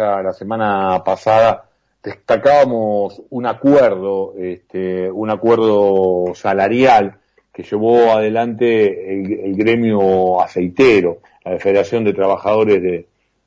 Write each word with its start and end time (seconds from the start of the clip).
la 0.00 0.32
semana 0.32 1.02
pasada 1.04 1.68
destacábamos 2.02 3.22
un 3.30 3.46
acuerdo, 3.46 4.34
este, 4.38 5.10
un 5.10 5.30
acuerdo 5.30 6.32
salarial 6.34 7.18
que 7.52 7.62
llevó 7.62 8.12
adelante 8.12 9.12
el, 9.12 9.54
gremio 9.56 10.40
aceitero, 10.40 11.18
la 11.44 11.58
Federación 11.58 12.04
de 12.04 12.14
Trabajadores 12.14 12.82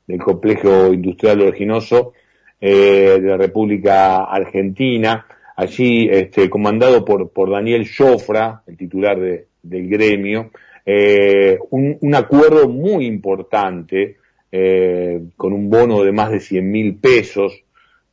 del 0.06 0.22
Complejo 0.22 0.92
Industrial 0.92 1.40
Orginoso 1.40 2.12
eh, 2.60 3.18
de 3.20 3.28
la 3.28 3.36
República 3.36 4.24
Argentina, 4.24 5.26
allí 5.56 6.08
este, 6.10 6.48
comandado 6.48 7.04
por, 7.04 7.30
por 7.30 7.50
Daniel 7.50 7.88
Jofra, 7.88 8.62
el 8.66 8.76
titular 8.76 9.18
del 9.18 9.88
gremio, 9.88 10.50
eh, 10.86 11.58
un, 11.70 12.14
acuerdo 12.14 12.68
muy 12.68 13.06
importante 13.06 14.16
eh, 14.56 15.20
con 15.36 15.52
un 15.52 15.68
bono 15.68 16.04
de 16.04 16.12
más 16.12 16.30
de 16.30 16.38
100 16.38 16.70
mil 16.70 16.94
pesos 16.94 17.64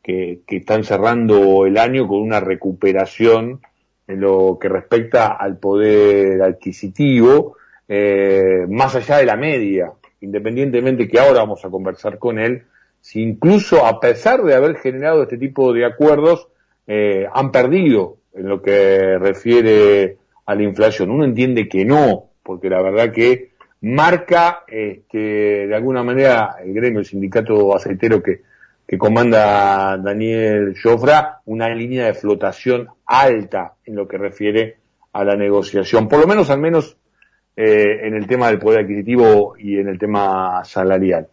que, 0.01 0.39
están 0.47 0.83
cerrando 0.83 1.67
el 1.67 1.77
año 1.77 2.07
con 2.07 2.19
una 2.19 2.39
recuperación 2.39 3.61
en 4.07 4.21
lo 4.21 4.57
que 4.59 4.67
respecta 4.67 5.27
al 5.27 5.59
poder 5.59 6.41
adquisitivo, 6.41 7.57
eh, 7.87 8.65
más 8.67 8.95
allá 8.95 9.17
de 9.17 9.27
la 9.27 9.35
media, 9.35 9.91
independientemente 10.21 11.07
que 11.07 11.19
ahora 11.19 11.41
vamos 11.41 11.63
a 11.63 11.69
conversar 11.69 12.17
con 12.17 12.39
él, 12.39 12.63
si 13.01 13.21
incluso 13.21 13.85
a 13.85 13.99
pesar 13.99 14.41
de 14.41 14.55
haber 14.55 14.77
generado 14.77 15.21
este 15.21 15.37
tipo 15.37 15.71
de 15.73 15.85
acuerdos, 15.85 16.47
han 17.33 17.51
perdido 17.51 18.17
en 18.33 18.49
lo 18.49 18.63
que 18.63 19.19
refiere 19.19 20.17
a 20.47 20.55
la 20.55 20.63
inflación. 20.63 21.11
Uno 21.11 21.23
entiende 21.23 21.69
que 21.69 21.85
no, 21.85 22.31
porque 22.43 22.69
la 22.69 22.81
verdad 22.81 23.13
que 23.13 23.50
marca 23.81 24.63
este, 24.67 25.67
de 25.67 25.75
alguna 25.75 26.03
manera 26.03 26.57
el 26.63 26.73
gremio, 26.73 26.99
el 26.99 27.05
sindicato 27.05 27.75
aceitero 27.75 28.21
que, 28.21 28.41
que 28.87 28.97
comanda 28.97 29.97
Daniel 29.97 30.75
Jofra, 30.81 31.41
una 31.45 31.69
línea 31.69 32.05
de 32.05 32.13
flotación 32.13 32.89
alta 33.05 33.73
en 33.85 33.95
lo 33.95 34.07
que 34.07 34.17
refiere 34.17 34.77
a 35.13 35.23
la 35.23 35.35
negociación, 35.35 36.07
por 36.07 36.19
lo 36.19 36.27
menos 36.27 36.49
al 36.49 36.59
menos 36.59 36.97
eh, 37.55 38.07
en 38.07 38.15
el 38.15 38.27
tema 38.27 38.47
del 38.47 38.59
poder 38.59 38.81
adquisitivo 38.81 39.55
y 39.57 39.77
en 39.77 39.89
el 39.89 39.99
tema 39.99 40.63
salarial. 40.63 41.27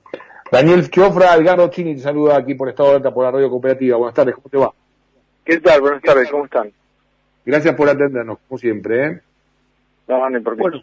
Daniel 0.50 0.88
Jofra, 0.92 1.32
Algarro 1.32 1.68
Chini 1.68 1.94
te 1.94 2.00
saluda 2.00 2.38
aquí 2.38 2.54
por 2.54 2.70
Estado 2.70 2.90
de 2.90 2.96
Alta 2.96 3.12
por 3.12 3.24
la 3.24 3.30
Radio 3.30 3.50
Cooperativa. 3.50 3.98
Buenas 3.98 4.14
tardes, 4.14 4.34
¿cómo 4.34 4.48
te 4.48 4.56
va? 4.56 4.72
¿Qué 5.44 5.60
tal? 5.60 5.80
Buenas 5.80 6.02
tardes, 6.02 6.30
¿cómo 6.30 6.46
están? 6.46 6.72
Gracias 7.44 7.74
por 7.74 7.88
atendernos, 7.88 8.38
como 8.48 8.58
siempre. 8.58 9.06
¿eh? 9.06 9.20
No, 10.08 10.28
no, 10.28 10.42
por 10.42 10.56
qué. 10.56 10.82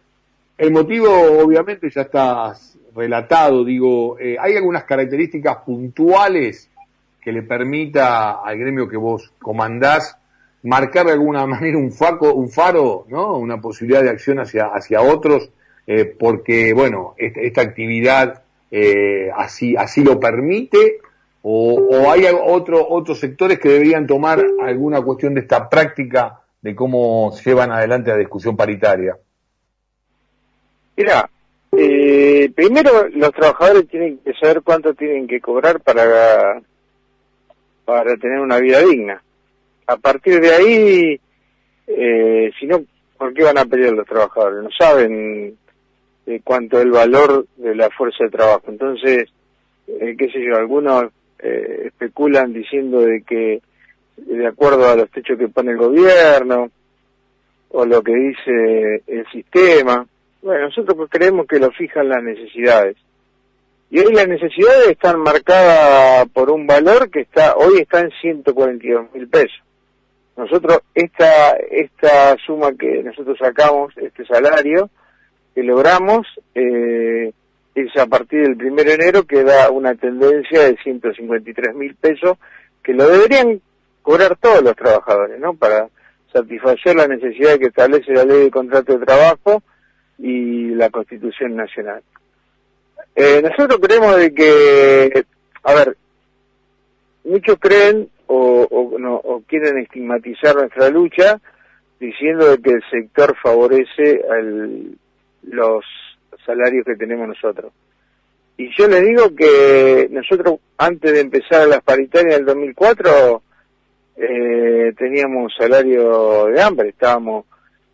El 0.57 0.71
motivo, 0.71 1.09
obviamente, 1.43 1.89
ya 1.89 2.01
está 2.01 2.53
relatado. 2.95 3.65
Digo, 3.65 4.17
eh, 4.19 4.37
¿hay 4.39 4.55
algunas 4.55 4.85
características 4.85 5.57
puntuales 5.65 6.69
que 7.21 7.31
le 7.31 7.41
permita 7.41 8.41
al 8.41 8.57
gremio 8.57 8.87
que 8.87 8.97
vos 8.97 9.33
comandás 9.39 10.17
marcar 10.63 11.07
de 11.07 11.13
alguna 11.13 11.45
manera 11.47 11.77
un, 11.77 11.91
faco, 11.91 12.33
un 12.33 12.49
faro, 12.49 13.05
¿no? 13.09 13.37
Una 13.37 13.59
posibilidad 13.59 14.03
de 14.03 14.09
acción 14.09 14.39
hacia, 14.39 14.67
hacia 14.67 15.01
otros, 15.01 15.49
eh, 15.87 16.05
porque, 16.05 16.73
bueno, 16.73 17.15
esta, 17.17 17.61
actividad 17.61 18.43
eh, 18.71 19.29
así, 19.35 19.75
así 19.75 20.03
lo 20.03 20.19
permite, 20.19 20.99
o, 21.41 21.73
o 21.73 22.11
hay 22.11 22.25
otro, 22.25 22.87
otros 22.89 23.19
sectores 23.19 23.59
que 23.59 23.69
deberían 23.69 24.07
tomar 24.07 24.43
alguna 24.61 25.01
cuestión 25.01 25.35
de 25.35 25.41
esta 25.41 25.69
práctica 25.69 26.39
de 26.61 26.73
cómo 26.73 27.31
llevan 27.43 27.71
adelante 27.71 28.09
la 28.09 28.17
discusión 28.17 28.57
paritaria. 28.57 29.15
Mira, 30.97 31.29
eh, 31.77 32.49
primero 32.55 33.07
los 33.09 33.31
trabajadores 33.31 33.87
tienen 33.89 34.19
que 34.19 34.33
saber 34.33 34.61
cuánto 34.61 34.93
tienen 34.93 35.27
que 35.27 35.41
cobrar 35.41 35.81
para, 35.81 36.61
para 37.83 38.15
tener 38.17 38.39
una 38.39 38.59
vida 38.59 38.79
digna. 38.79 39.21
A 39.87 39.97
partir 39.97 40.39
de 40.39 40.53
ahí, 40.53 41.19
eh, 41.87 42.51
si 42.59 42.65
no, 42.65 42.83
¿por 43.17 43.33
qué 43.33 43.43
van 43.43 43.57
a 43.57 43.65
pelear 43.65 43.93
los 43.93 44.07
trabajadores? 44.07 44.63
No 44.63 44.69
saben 44.77 45.57
eh, 46.27 46.41
cuánto 46.43 46.77
es 46.77 46.85
el 46.85 46.91
valor 46.91 47.45
de 47.57 47.75
la 47.75 47.89
fuerza 47.89 48.23
de 48.23 48.29
trabajo. 48.31 48.63
Entonces, 48.67 49.29
eh, 49.87 50.15
qué 50.17 50.29
sé 50.31 50.43
yo, 50.43 50.55
algunos 50.55 51.11
eh, 51.39 51.83
especulan 51.87 52.53
diciendo 52.53 53.01
de 53.01 53.21
que 53.21 53.61
de 54.17 54.47
acuerdo 54.47 54.89
a 54.89 54.95
los 54.95 55.09
techos 55.11 55.37
que 55.37 55.49
pone 55.49 55.71
el 55.71 55.77
gobierno 55.77 56.71
o 57.69 57.85
lo 57.85 58.01
que 58.01 58.15
dice 58.15 59.03
el 59.07 59.27
sistema, 59.31 60.07
bueno, 60.45 60.65
nosotros 60.65 61.09
creemos 61.09 61.47
que 61.47 61.57
lo 61.57 61.71
fijan 61.71 62.07
las 62.07 62.21
necesidades. 62.21 62.95
Y 63.89 63.97
hoy 63.99 64.13
las 64.13 64.27
necesidades 64.27 64.89
están 64.89 65.19
marcadas 65.19 66.27
por 66.29 66.51
un 66.51 66.67
valor 66.67 67.09
que 67.09 67.21
está 67.21 67.55
hoy 67.55 67.79
está 67.79 68.01
en 68.01 68.11
142 68.21 69.11
mil 69.13 69.27
pesos. 69.27 69.59
Nosotros, 70.37 70.81
esta, 70.93 71.53
esta 71.71 72.35
suma 72.45 72.73
que 72.77 73.01
nosotros 73.01 73.37
sacamos, 73.39 73.97
este 73.97 74.23
salario, 74.25 74.91
que 75.55 75.63
logramos, 75.63 76.27
eh, 76.53 77.31
es 77.73 77.97
a 77.97 78.05
partir 78.05 78.41
del 78.41 78.57
primero 78.57 78.89
de 78.89 78.95
enero 78.95 79.23
que 79.23 79.43
da 79.43 79.71
una 79.71 79.95
tendencia 79.95 80.61
de 80.61 80.77
153 80.77 81.73
mil 81.73 81.95
pesos 81.95 82.37
que 82.83 82.93
lo 82.93 83.07
deberían 83.07 83.61
cobrar 84.03 84.37
todos 84.37 84.61
los 84.61 84.75
trabajadores, 84.75 85.39
¿no? 85.39 85.55
Para 85.55 85.87
satisfacer 86.31 86.95
la 86.95 87.07
necesidad 87.07 87.57
que 87.57 87.67
establece 87.67 88.13
la 88.13 88.25
ley 88.25 88.41
de 88.41 88.51
contrato 88.51 88.95
de 88.95 89.05
trabajo 89.05 89.63
y 90.17 90.69
la 90.69 90.89
Constitución 90.89 91.55
Nacional. 91.55 92.01
Eh, 93.15 93.41
nosotros 93.41 93.79
creemos 93.81 94.17
de 94.17 94.33
que, 94.33 95.25
a 95.63 95.73
ver, 95.73 95.97
muchos 97.23 97.57
creen 97.59 98.09
o, 98.27 98.67
o, 98.69 99.41
quieren 99.47 99.77
estigmatizar 99.77 100.55
nuestra 100.55 100.89
lucha 100.89 101.39
diciendo 101.99 102.51
de 102.51 102.61
que 102.61 102.71
el 102.71 102.83
sector 102.91 103.35
favorece 103.41 104.21
los 105.43 105.85
salarios 106.45 106.85
que 106.85 106.95
tenemos 106.95 107.27
nosotros. 107.27 107.71
Y 108.57 108.69
yo 108.77 108.87
les 108.87 109.05
digo 109.05 109.35
que 109.35 110.07
nosotros, 110.11 110.59
antes 110.77 111.11
de 111.11 111.19
empezar 111.19 111.67
las 111.67 111.81
paritarias 111.83 112.37
del 112.37 112.45
2004, 112.45 113.41
eh, 114.17 114.93
teníamos 114.97 115.53
salario 115.57 116.45
de 116.45 116.61
hambre, 116.61 116.89
estábamos 116.89 117.45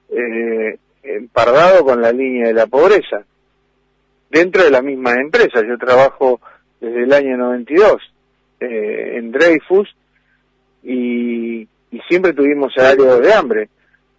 eh, 0.10 0.78
empardado 1.04 1.84
con 1.86 2.02
la 2.02 2.12
línea 2.12 2.48
de 2.48 2.54
la 2.54 2.68
pobreza. 2.68 3.24
Dentro 4.30 4.64
de 4.64 4.72
la 4.72 4.82
misma 4.82 5.14
empresa, 5.14 5.62
yo 5.68 5.78
trabajo 5.78 6.40
desde 6.80 7.04
el 7.04 7.14
año 7.14 7.38
92 7.38 7.98
eh, 8.60 9.18
en 9.18 9.32
Dreyfus 9.32 9.90
y, 10.84 11.62
y 11.92 12.00
siempre 12.08 12.34
tuvimos 12.34 12.74
salario 12.74 13.20
de 13.20 13.34
hambre. 13.34 13.70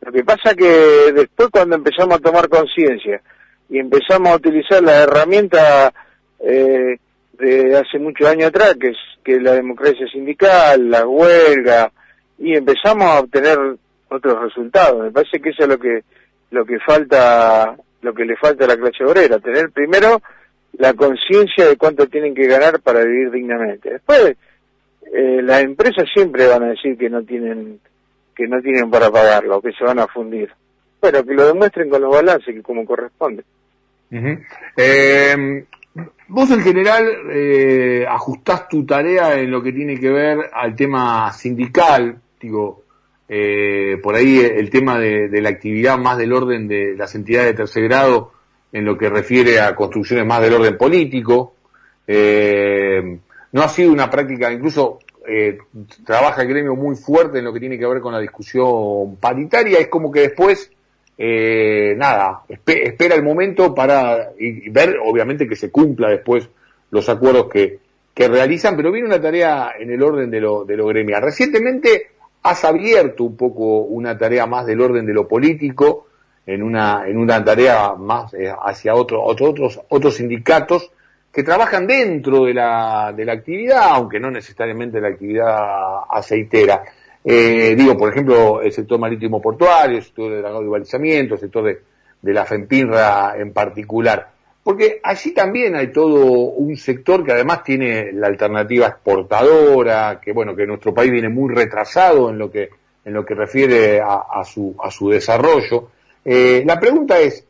Lo 0.02 0.12
que 0.12 0.24
pasa 0.24 0.54
que 0.54 1.12
después 1.14 1.48
cuando 1.50 1.76
empezamos 1.76 2.16
a 2.16 2.22
tomar 2.22 2.48
conciencia 2.48 3.22
y 3.68 3.78
empezamos 3.78 4.28
a 4.28 4.36
utilizar 4.36 4.82
la 4.82 5.04
herramienta 5.04 5.92
eh, 6.40 6.98
de 7.38 7.76
hace 7.76 7.98
muchos 7.98 8.28
años 8.28 8.48
atrás, 8.48 8.76
que 8.80 8.88
es, 8.88 8.96
que 9.24 9.40
la 9.40 9.52
democracia 9.52 10.06
sindical, 10.08 10.90
la 10.90 11.06
huelga, 11.06 11.90
y 12.38 12.56
empezamos 12.56 13.04
a 13.04 13.20
obtener 13.20 13.58
otros 14.08 14.42
resultados. 14.42 15.04
Me 15.04 15.10
parece 15.10 15.40
que 15.40 15.50
eso 15.50 15.62
es 15.62 15.68
lo 15.68 15.78
que 15.78 16.02
lo 16.52 16.64
que 16.64 16.78
falta, 16.78 17.74
lo 18.02 18.14
que 18.14 18.24
le 18.24 18.36
falta 18.36 18.64
a 18.64 18.68
la 18.68 18.76
clase 18.76 19.04
obrera, 19.04 19.38
tener 19.38 19.70
primero 19.70 20.22
la 20.74 20.94
conciencia 20.94 21.66
de 21.66 21.76
cuánto 21.76 22.06
tienen 22.06 22.34
que 22.34 22.46
ganar 22.46 22.80
para 22.80 23.04
vivir 23.04 23.30
dignamente. 23.30 23.90
Después, 23.90 24.36
eh, 25.12 25.42
las 25.42 25.62
empresas 25.62 26.08
siempre 26.12 26.46
van 26.46 26.62
a 26.62 26.68
decir 26.68 26.96
que 26.96 27.10
no 27.10 27.22
tienen 27.22 27.80
que 28.34 28.48
no 28.48 28.62
tienen 28.62 28.90
para 28.90 29.10
pagarlo, 29.10 29.60
que 29.60 29.72
se 29.72 29.84
van 29.84 29.98
a 29.98 30.06
fundir. 30.06 30.50
Bueno, 31.00 31.24
que 31.24 31.34
lo 31.34 31.46
demuestren 31.46 31.90
con 31.90 32.00
los 32.00 32.12
balances, 32.12 32.54
que 32.54 32.62
como 32.62 32.86
corresponde. 32.86 33.44
eh, 34.76 35.64
vos 36.28 36.50
en 36.50 36.60
general 36.60 37.06
eh, 37.30 38.06
ajustás 38.08 38.68
tu 38.68 38.86
tarea 38.86 39.38
en 39.38 39.50
lo 39.50 39.62
que 39.62 39.72
tiene 39.72 39.98
que 39.98 40.10
ver 40.10 40.38
al 40.52 40.74
tema 40.74 41.30
sindical, 41.32 42.16
digo, 42.40 42.81
eh, 43.34 43.96
por 44.02 44.14
ahí 44.14 44.40
el 44.40 44.68
tema 44.68 44.98
de, 44.98 45.40
la 45.40 45.48
actividad 45.48 45.96
más 45.96 46.18
del 46.18 46.34
orden 46.34 46.68
de 46.68 46.94
las 46.94 47.14
entidades 47.14 47.52
de 47.52 47.56
tercer 47.56 47.84
grado 47.84 48.30
en 48.70 48.84
lo 48.84 48.98
que 48.98 49.08
refiere 49.08 49.58
a 49.58 49.74
construcciones 49.74 50.26
más 50.26 50.42
del 50.42 50.52
orden 50.52 50.76
político. 50.76 51.54
Eh, 52.06 53.18
no 53.52 53.62
ha 53.62 53.68
sido 53.70 53.90
una 53.90 54.10
práctica, 54.10 54.52
incluso 54.52 54.98
eh, 55.26 55.56
trabaja 56.04 56.42
el 56.42 56.48
gremio 56.48 56.76
muy 56.76 56.94
fuerte 56.94 57.38
en 57.38 57.46
lo 57.46 57.54
que 57.54 57.60
tiene 57.60 57.78
que 57.78 57.86
ver 57.86 58.02
con 58.02 58.12
la 58.12 58.20
discusión 58.20 59.16
paritaria, 59.16 59.78
es 59.78 59.88
como 59.88 60.12
que 60.12 60.20
después, 60.20 60.70
nada, 61.16 62.42
espera 62.46 63.14
el 63.14 63.22
momento 63.22 63.74
para 63.74 64.32
ver, 64.70 64.98
obviamente, 65.02 65.48
que 65.48 65.56
se 65.56 65.70
cumpla 65.70 66.10
después 66.10 66.50
los 66.90 67.08
acuerdos 67.08 67.48
que, 67.50 67.78
que 68.12 68.28
realizan, 68.28 68.76
pero 68.76 68.92
viene 68.92 69.08
una 69.08 69.22
tarea 69.22 69.72
en 69.78 69.90
el 69.90 70.02
orden 70.02 70.30
de 70.30 70.40
lo, 70.42 70.66
de 70.66 70.76
lo 70.76 70.86
gremial. 70.88 71.22
Recientemente 71.22 72.11
has 72.42 72.64
abierto 72.64 73.24
un 73.24 73.36
poco 73.36 73.82
una 73.82 74.18
tarea 74.18 74.46
más 74.46 74.66
del 74.66 74.80
orden 74.80 75.06
de 75.06 75.14
lo 75.14 75.28
político, 75.28 76.06
en 76.46 76.62
una, 76.62 77.06
en 77.06 77.18
una 77.18 77.44
tarea 77.44 77.94
más 77.94 78.34
eh, 78.34 78.52
hacia 78.62 78.94
otro, 78.94 79.22
otros, 79.22 79.80
otros 79.88 80.16
sindicatos 80.16 80.90
que 81.32 81.42
trabajan 81.42 81.86
dentro 81.86 82.44
de 82.44 82.54
la, 82.54 83.12
de 83.16 83.24
la 83.24 83.32
actividad, 83.32 83.84
aunque 83.90 84.20
no 84.20 84.30
necesariamente 84.30 85.00
la 85.00 85.08
actividad 85.08 86.00
aceitera. 86.10 86.82
Eh, 87.24 87.74
digo, 87.76 87.96
por 87.96 88.10
ejemplo, 88.10 88.60
el 88.60 88.72
sector 88.72 88.98
marítimo 88.98 89.40
portuario, 89.40 89.98
el 89.98 90.02
sector 90.02 90.30
del 90.30 90.42
dragado 90.42 90.64
y 90.64 90.68
balizamiento, 90.68 91.34
el 91.34 91.40
sector 91.40 91.64
de, 91.64 91.80
de 92.20 92.32
la 92.32 92.44
FEMPINRA 92.44 93.36
en 93.38 93.52
particular. 93.52 94.31
Porque 94.64 95.00
allí 95.02 95.32
también 95.32 95.74
hay 95.74 95.90
todo 95.90 96.24
un 96.24 96.76
sector 96.76 97.24
que 97.24 97.32
además 97.32 97.64
tiene 97.64 98.12
la 98.12 98.28
alternativa 98.28 98.86
exportadora, 98.86 100.20
que 100.22 100.32
bueno, 100.32 100.54
que 100.54 100.66
nuestro 100.66 100.94
país 100.94 101.10
viene 101.10 101.28
muy 101.28 101.52
retrasado 101.52 102.30
en 102.30 102.38
lo 102.38 102.50
que, 102.50 102.70
en 103.04 103.12
lo 103.12 103.24
que 103.24 103.34
refiere 103.34 104.00
a, 104.00 104.42
su, 104.44 104.76
a 104.80 104.90
su 104.90 105.10
desarrollo. 105.10 105.88
Eh, 106.24 106.62
la 106.64 106.78
pregunta 106.78 107.18
es, 107.18 107.44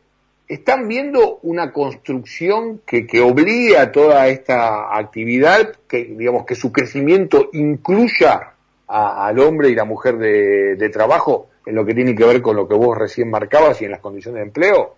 ¿están 0.48 0.88
viendo 0.88 1.38
una 1.42 1.70
construcción 1.70 2.80
que, 2.86 3.06
que 3.06 3.20
obligue 3.20 3.76
a 3.76 3.92
toda 3.92 4.26
esta 4.28 4.96
actividad, 4.96 5.74
que 5.86 6.04
digamos 6.04 6.46
que 6.46 6.54
su 6.54 6.72
crecimiento 6.72 7.50
incluya 7.52 8.54
al 8.86 9.38
hombre 9.38 9.68
y 9.68 9.74
la 9.74 9.84
mujer 9.84 10.16
de, 10.16 10.76
de 10.76 10.88
trabajo 10.88 11.48
en 11.66 11.74
lo 11.74 11.84
que 11.84 11.94
tiene 11.94 12.14
que 12.14 12.24
ver 12.24 12.40
con 12.40 12.56
lo 12.56 12.66
que 12.66 12.74
vos 12.74 12.96
recién 12.96 13.30
marcabas 13.30 13.80
y 13.82 13.84
en 13.84 13.90
las 13.90 14.00
condiciones 14.00 14.40
de 14.40 14.46
empleo? 14.46 14.96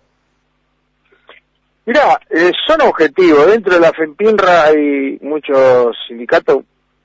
Mira, 1.85 2.19
eh, 2.31 2.51
son 2.65 2.81
objetivos. 2.81 3.45
Dentro 3.45 3.75
de 3.75 3.79
la 3.79 3.93
FEMPINRA 3.93 4.65
hay 4.65 5.19
muchos 5.21 5.95
sindicatos, 6.07 6.63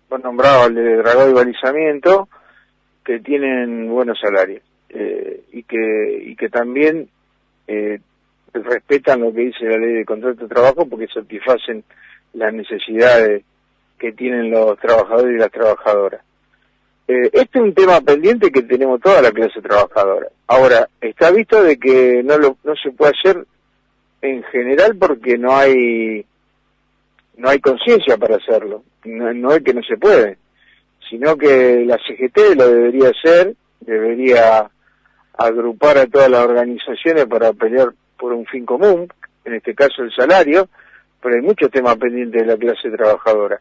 por 0.08 0.24
nombrado 0.24 0.70
de 0.70 0.96
dragado 0.96 1.28
y 1.28 1.34
balizamiento, 1.34 2.28
que 3.04 3.20
tienen 3.20 3.88
buenos 3.90 4.18
salarios 4.18 4.62
eh, 4.88 5.42
y 5.52 5.62
que 5.64 6.22
y 6.24 6.34
que 6.34 6.48
también 6.48 7.08
eh, 7.68 8.00
respetan 8.54 9.20
lo 9.20 9.32
que 9.32 9.40
dice 9.42 9.64
la 9.64 9.76
ley 9.76 9.92
de 9.96 10.04
contrato 10.04 10.42
de 10.42 10.54
trabajo 10.54 10.86
porque 10.86 11.06
satisfacen 11.08 11.84
las 12.32 12.52
necesidades 12.52 13.42
que 13.98 14.12
tienen 14.12 14.50
los 14.50 14.78
trabajadores 14.78 15.36
y 15.36 15.38
las 15.38 15.50
trabajadoras. 15.50 16.22
este 17.06 17.58
es 17.58 17.62
un 17.62 17.74
tema 17.74 18.00
pendiente 18.00 18.50
que 18.50 18.62
tenemos 18.62 19.00
toda 19.00 19.20
la 19.20 19.30
clase 19.30 19.60
trabajadora. 19.60 20.28
Ahora, 20.46 20.88
está 21.00 21.30
visto 21.30 21.62
de 21.62 21.78
que 21.78 22.22
no, 22.24 22.38
lo, 22.38 22.56
no 22.64 22.74
se 22.76 22.90
puede 22.92 23.12
hacer 23.18 23.44
en 24.22 24.42
general 24.44 24.96
porque 24.96 25.38
no 25.38 25.56
hay 25.56 26.24
no 27.36 27.48
hay 27.48 27.58
conciencia 27.60 28.16
para 28.18 28.36
hacerlo. 28.36 28.82
No, 29.04 29.52
es 29.52 29.62
que 29.62 29.72
no 29.72 29.82
se 29.82 29.96
puede, 29.96 30.36
sino 31.08 31.36
que 31.36 31.84
la 31.86 31.96
CGT 31.96 32.54
lo 32.56 32.68
debería 32.68 33.08
hacer, 33.08 33.54
debería 33.80 34.70
agrupar 35.38 35.96
a 35.96 36.06
todas 36.06 36.30
las 36.30 36.44
organizaciones 36.44 37.24
para 37.24 37.54
pelear 37.54 37.92
por 38.18 38.34
un 38.34 38.44
fin 38.44 38.66
común, 38.66 39.08
en 39.46 39.54
este 39.54 39.74
caso 39.74 40.02
el 40.02 40.12
salario, 40.12 40.68
pero 41.22 41.36
hay 41.36 41.40
muchos 41.40 41.70
temas 41.70 41.96
pendientes 41.96 42.42
de 42.42 42.46
la 42.46 42.58
clase 42.58 42.90
trabajadora. 42.90 43.58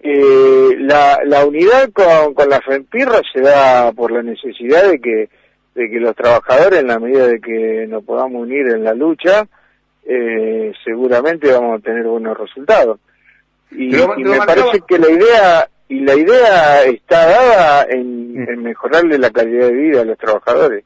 Eh, 0.00 0.76
la, 0.80 1.20
la 1.24 1.46
unidad 1.46 1.90
con, 1.92 2.34
con 2.34 2.48
la 2.48 2.60
FEMPIRRA 2.60 3.20
se 3.32 3.40
da 3.40 3.92
por 3.92 4.10
la 4.10 4.22
necesidad 4.22 4.90
de 4.90 5.00
que, 5.00 5.28
de 5.74 5.90
que 5.90 6.00
los 6.00 6.14
trabajadores, 6.16 6.80
en 6.80 6.88
la 6.88 6.98
medida 6.98 7.28
de 7.28 7.40
que 7.40 7.86
nos 7.88 8.04
podamos 8.04 8.42
unir 8.42 8.66
en 8.66 8.82
la 8.82 8.94
lucha, 8.94 9.46
eh, 10.08 10.72
seguramente 10.84 11.52
vamos 11.52 11.78
a 11.78 11.82
tener 11.82 12.04
buenos 12.04 12.38
resultados. 12.38 12.98
Y, 13.70 13.88
me 13.88 14.38
parece 14.38 14.80
que 14.86 14.98
la 14.98 15.10
idea 15.10 15.68
y 15.88 16.00
la 16.00 16.14
idea 16.14 16.84
está 16.84 17.26
dada 17.26 17.86
en, 17.90 18.34
mm. 18.34 18.62
mejorarle 18.62 19.18
la 19.18 19.30
calidad 19.30 19.66
de 19.66 19.72
vida 19.72 20.00
a 20.02 20.04
los 20.04 20.18
trabajadores. 20.18 20.84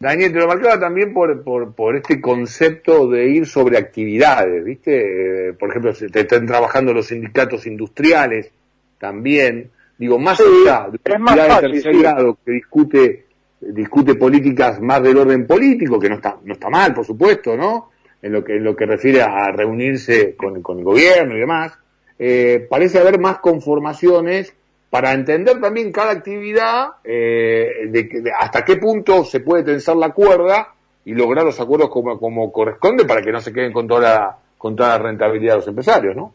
Daniel, 0.00 0.32
te 0.32 0.38
lo 0.38 0.48
marcaba 0.48 0.78
también 0.78 1.14
por, 1.14 1.42
por, 1.42 1.72
por 1.74 1.96
este 1.96 2.20
concepto 2.20 3.08
de 3.08 3.28
ir 3.28 3.46
sobre 3.46 3.78
actividades, 3.78 4.64
¿viste? 4.64 5.48
Eh, 5.48 5.52
por 5.54 5.70
ejemplo, 5.70 5.92
te 5.94 6.20
están 6.20 6.46
trabajando 6.46 6.92
los 6.92 7.06
sindicatos 7.06 7.66
industriales 7.66 8.50
también. 8.98 9.70
Digo, 9.96 10.18
más 10.18 10.40
allá 10.40 10.88
de 10.90 10.98
de 10.98 11.68
tercer 11.68 11.96
grado 11.96 12.36
que 12.44 12.52
discute 12.52 13.24
discute 13.60 14.14
políticas 14.14 14.80
más 14.80 15.02
del 15.02 15.16
orden 15.16 15.46
político, 15.46 15.98
que 15.98 16.08
no 16.08 16.16
está, 16.16 16.36
no 16.44 16.52
está 16.52 16.68
mal, 16.68 16.92
por 16.92 17.04
supuesto, 17.04 17.56
¿no? 17.56 17.90
En 18.24 18.32
lo 18.32 18.42
que, 18.42 18.56
en 18.56 18.64
lo 18.64 18.74
que 18.74 18.86
refiere 18.86 19.20
a 19.20 19.52
reunirse 19.52 20.34
con, 20.34 20.56
el 20.56 20.84
gobierno 20.84 21.36
y 21.36 21.40
demás, 21.40 21.78
eh, 22.18 22.66
parece 22.70 22.98
haber 22.98 23.20
más 23.20 23.38
conformaciones 23.38 24.54
para 24.88 25.12
entender 25.12 25.60
también 25.60 25.92
cada 25.92 26.12
actividad, 26.12 26.92
eh, 27.04 27.86
de, 27.90 28.32
hasta 28.40 28.64
qué 28.64 28.76
punto 28.76 29.24
se 29.24 29.40
puede 29.40 29.62
tensar 29.62 29.96
la 29.96 30.08
cuerda 30.08 30.72
y 31.04 31.12
lograr 31.12 31.44
los 31.44 31.60
acuerdos 31.60 31.90
como, 31.90 32.18
como 32.18 32.50
corresponde 32.50 33.04
para 33.04 33.20
que 33.20 33.30
no 33.30 33.42
se 33.42 33.52
queden 33.52 33.74
con 33.74 33.86
toda 33.86 34.00
la, 34.00 34.38
con 34.56 34.74
toda 34.74 34.96
la 34.96 35.04
rentabilidad 35.04 35.52
de 35.52 35.58
los 35.58 35.68
empresarios, 35.68 36.16
¿no? 36.16 36.34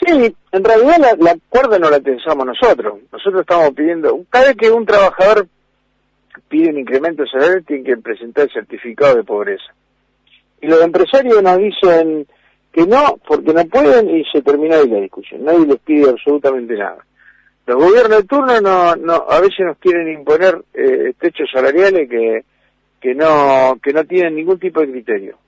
Sí, 0.00 0.34
en 0.52 0.64
realidad 0.64 0.96
la, 0.98 1.14
la, 1.18 1.36
cuerda 1.50 1.78
no 1.78 1.90
la 1.90 2.00
tensamos 2.00 2.46
nosotros. 2.46 3.00
Nosotros 3.12 3.42
estamos 3.42 3.74
pidiendo, 3.74 4.18
cada 4.30 4.46
vez 4.46 4.56
que 4.56 4.70
un 4.70 4.86
trabajador 4.86 5.46
pide 6.48 6.70
un 6.70 6.78
incremento 6.78 7.26
salarial, 7.26 7.66
tiene 7.66 7.84
que 7.84 7.96
presentar 7.98 8.44
el 8.44 8.52
certificado 8.52 9.16
de 9.16 9.24
pobreza. 9.24 9.74
Y 10.60 10.66
los 10.66 10.82
empresarios 10.82 11.42
nos 11.42 11.58
dicen 11.58 12.26
que 12.72 12.86
no, 12.86 13.18
porque 13.26 13.52
no 13.52 13.64
pueden 13.66 14.10
y 14.10 14.24
se 14.24 14.42
termina 14.42 14.76
ahí 14.76 14.88
la 14.88 15.00
discusión. 15.00 15.44
Nadie 15.44 15.66
les 15.66 15.78
pide 15.78 16.10
absolutamente 16.10 16.74
nada. 16.74 17.04
Los 17.66 17.76
gobiernos 17.76 18.18
de 18.18 18.24
turno 18.24 18.60
no, 18.60 18.96
no, 18.96 19.26
a 19.28 19.40
veces 19.40 19.60
nos 19.60 19.76
quieren 19.78 20.08
imponer 20.08 20.62
eh, 20.72 21.12
techos 21.20 21.50
salariales 21.52 22.08
que, 22.08 22.44
que 23.00 23.14
no, 23.14 23.78
que 23.82 23.92
no 23.92 24.04
tienen 24.04 24.36
ningún 24.36 24.58
tipo 24.58 24.80
de 24.80 24.90
criterio. 24.90 25.38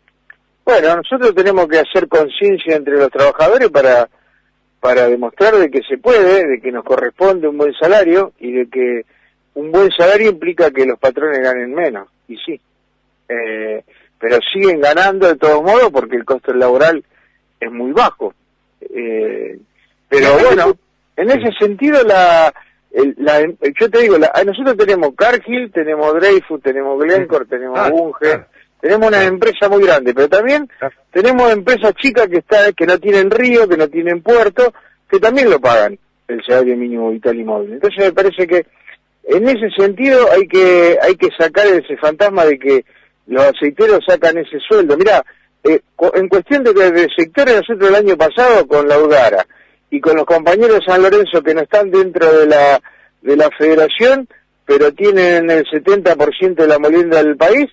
Bueno, 0.65 0.97
nosotros 0.97 1.35
tenemos 1.35 1.67
que 1.67 1.79
hacer 1.79 2.09
conciencia 2.09 2.77
entre 2.77 2.97
los 2.97 3.11
trabajadores 3.11 3.71
para, 3.71 4.09
para 4.79 5.09
demostrar 5.09 5.57
de 5.57 5.71
que 5.71 5.81
se 5.83 5.99
puede, 5.99 6.47
de 6.47 6.61
que 6.61 6.71
nos 6.71 6.85
corresponde 6.85 7.49
un 7.49 7.59
buen 7.59 7.73
salario 7.75 8.33
y 8.39 8.53
de 8.53 8.69
que 8.69 9.05
un 9.55 9.73
buen 9.73 9.91
salario 9.91 10.31
implica 10.31 10.71
que 10.71 10.87
los 10.87 10.99
patrones 10.99 11.41
ganen 11.41 11.75
menos. 11.75 12.09
Y 12.29 12.37
sí. 12.37 12.61
Eh, 13.29 13.83
pero 14.21 14.39
siguen 14.53 14.81
ganando 14.81 15.27
de 15.27 15.37
todos 15.37 15.63
modos 15.63 15.91
porque 15.91 16.17
el 16.17 16.25
costo 16.25 16.53
laboral 16.53 17.03
es 17.59 17.73
muy 17.73 17.91
bajo. 17.93 18.35
Eh, 18.81 19.59
pero 20.09 20.39
bueno, 20.39 20.77
en 21.17 21.31
ese 21.31 21.51
sentido 21.59 22.05
la, 22.05 22.53
la 23.17 23.41
yo 23.81 23.91
te 23.91 24.03
digo, 24.03 24.19
la, 24.19 24.31
nosotros 24.45 24.77
tenemos 24.77 25.15
Cargill, 25.17 25.73
tenemos 25.73 26.15
Dreyfus, 26.15 26.63
tenemos 26.63 27.03
Glencore, 27.03 27.47
tenemos 27.47 27.79
ah, 27.79 27.91
Bunge, 27.91 28.45
tenemos 28.81 29.09
una 29.09 29.25
empresa 29.25 29.69
muy 29.69 29.83
grande, 29.83 30.13
pero 30.13 30.29
también 30.29 30.69
tenemos 31.11 31.51
empresas 31.51 31.95
chicas 31.95 32.29
que 32.29 32.39
está, 32.39 32.73
que 32.73 32.87
no 32.87 32.99
tienen 32.99 33.31
río, 33.31 33.67
que 33.69 33.77
no 33.77 33.89
tienen 33.89 34.23
puerto, 34.23 34.73
que 35.09 35.19
también 35.19 35.49
lo 35.49 35.61
pagan 35.61 35.99
el 36.29 36.43
salario 36.45 36.77
mínimo 36.77 37.11
vital 37.11 37.39
y 37.39 37.45
móvil. 37.45 37.73
Entonces 37.73 38.05
me 38.05 38.13
parece 38.13 38.47
que 38.47 38.67
en 39.25 39.49
ese 39.49 39.71
sentido 39.77 40.31
hay 40.31 40.47
que 40.47 40.99
hay 41.01 41.17
que 41.17 41.29
sacar 41.39 41.67
ese 41.67 41.97
fantasma 41.97 42.45
de 42.45 42.59
que 42.59 42.85
los 43.31 43.45
aceiteros 43.45 44.01
sacan 44.07 44.39
ese 44.39 44.59
sueldo. 44.69 44.97
Mira, 44.97 45.25
eh, 45.63 45.81
en 46.15 46.29
cuestión 46.29 46.65
de, 46.65 46.73
de, 46.73 47.07
sectores, 47.17 47.55
nosotros 47.57 47.89
el 47.89 47.95
año 47.95 48.17
pasado 48.17 48.67
con 48.67 48.89
la 48.89 48.99
UDARA 48.99 49.47
y 49.89 50.01
con 50.01 50.17
los 50.17 50.25
compañeros 50.25 50.81
de 50.81 50.85
San 50.85 51.01
Lorenzo 51.01 51.41
que 51.43 51.55
no 51.55 51.61
están 51.61 51.91
dentro 51.93 52.33
de 52.33 52.47
la, 52.47 52.81
de 53.23 53.37
la 53.37 53.49
federación, 53.57 54.29
pero 54.67 54.93
tienen 54.93 55.49
el 55.49 55.65
70% 55.65 56.55
de 56.55 56.67
la 56.67 56.79
molienda 56.81 57.23
del 57.23 57.37
país, 57.37 57.69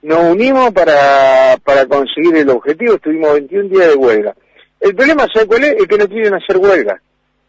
nos 0.00 0.32
unimos 0.32 0.72
para, 0.72 1.58
para 1.62 1.86
conseguir 1.86 2.36
el 2.36 2.48
objetivo. 2.48 2.94
Estuvimos 2.94 3.34
21 3.34 3.68
días 3.68 3.88
de 3.88 3.94
huelga. 3.94 4.34
El 4.80 4.94
problema, 4.94 5.26
¿sabe 5.32 5.46
cuál 5.46 5.64
es? 5.64 5.74
Es 5.74 5.86
que 5.86 5.98
no 5.98 6.08
quieren 6.08 6.34
hacer 6.34 6.56
huelga, 6.56 7.00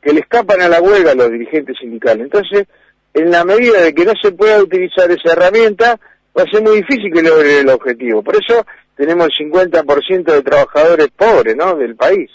que 0.01 0.11
le 0.11 0.19
escapan 0.19 0.61
a 0.61 0.67
la 0.67 0.81
huelga 0.81 1.15
los 1.15 1.31
dirigentes 1.31 1.77
sindicales. 1.79 2.25
Entonces, 2.25 2.67
en 3.13 3.31
la 3.31 3.45
medida 3.45 3.81
de 3.81 3.93
que 3.93 4.03
no 4.05 4.13
se 4.21 4.33
pueda 4.33 4.61
utilizar 4.61 5.09
esa 5.09 5.31
herramienta, 5.31 5.99
va 6.37 6.43
a 6.43 6.47
ser 6.47 6.61
muy 6.61 6.77
difícil 6.77 7.11
que 7.11 7.21
logre 7.21 7.59
el 7.59 7.69
objetivo. 7.69 8.23
Por 8.23 8.35
eso 8.35 8.65
tenemos 8.95 9.27
el 9.27 9.51
50% 9.51 10.23
de 10.23 10.41
trabajadores 10.41 11.07
pobres, 11.15 11.55
¿no?, 11.55 11.75
del 11.75 11.95
país. 11.95 12.31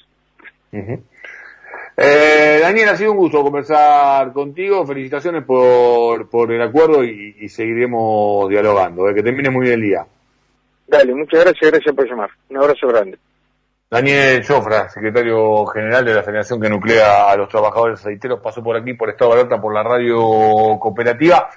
eh, 0.73 2.59
Daniel, 2.61 2.89
ha 2.91 2.97
sido 2.97 3.13
un 3.13 3.19
gusto 3.19 3.43
conversar 3.43 4.33
contigo. 4.33 4.87
Felicitaciones 4.87 5.45
por, 5.45 6.29
por 6.29 6.53
el 6.53 6.63
acuerdo 6.63 7.05
y, 7.05 7.49
seguiremos 7.49 8.49
dialogando. 8.49 9.09
¿eh? 9.09 9.15
Que 9.15 9.23
termine 9.23 9.51
muy 9.51 9.63
bien 9.63 9.75
el 9.75 9.83
día. 9.83 10.07
Dale, 10.87 11.15
muchas 11.15 11.45
gracias, 11.45 11.71
gracias 11.71 11.95
por 11.95 12.09
llamar. 12.09 12.31
Un 12.49 12.57
abrazo 12.57 12.87
grande. 12.89 13.19
Daniel 13.91 14.43
Chofra, 14.45 14.89
secretario 14.91 15.65
general 15.67 16.05
de 16.05 16.15
la 16.15 16.23
Federación 16.23 16.61
que 16.61 16.69
nuclea 16.69 17.31
a 17.31 17.37
los 17.37 17.49
trabajadores 17.49 18.01
aceiteros, 18.01 18.41
pasó 18.41 18.63
por 18.63 18.77
aquí, 18.77 18.93
por 18.93 19.09
Estado 19.09 19.33
Alerta, 19.33 19.61
por 19.61 19.73
la 19.73 19.83
radio 19.83 20.19
cooperativa. 20.79 21.49